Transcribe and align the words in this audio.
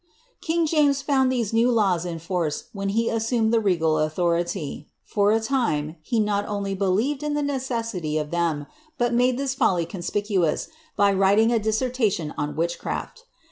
King 0.41 0.65
James 0.65 1.03
found 1.03 1.31
tliese 1.31 1.53
new 1.53 1.69
laws 1.71 2.05
in 2.07 2.17
force 2.17 2.63
when 2.73 2.89
he 2.89 3.07
assumed 3.07 3.53
the 3.53 3.59
regal 3.59 3.99
authority. 3.99 4.89
For 5.05 5.31
a 5.31 5.39
time, 5.39 5.95
he 6.01 6.19
not 6.19 6.47
only 6.47 6.73
believed 6.73 7.21
in 7.21 7.35
the 7.35 7.43
necessity 7.43 8.17
of 8.17 8.31
them, 8.31 8.65
but 8.97 9.13
made 9.13 9.37
this 9.37 9.53
folly 9.53 9.85
conspicuous, 9.85 10.69
by 10.95 11.13
writing 11.13 11.51
a 11.51 11.59
dissertation 11.59 12.33
on 12.35 12.55
witchcraft. 12.55 13.25